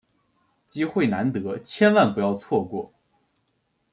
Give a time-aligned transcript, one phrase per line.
[0.67, 2.91] 机会难得，千万不要错过！